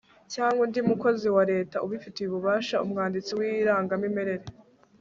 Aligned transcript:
cyangwa 0.33 0.59
undi 0.65 0.79
mukozi 0.89 1.27
wa 1.35 1.43
leta 1.51 1.77
ubifitiye 1.85 2.27
ububasha 2.29 2.75
(umwanditsi 2.85 3.31
w'irangamimerere) 3.39 4.45